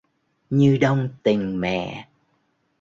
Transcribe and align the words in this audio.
Như 0.49 0.77
đong 0.77 1.09
tình 1.23 1.59
mẹ 1.61 2.07